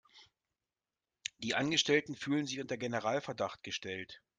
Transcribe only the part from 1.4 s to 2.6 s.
Die Angestellten fühlen sich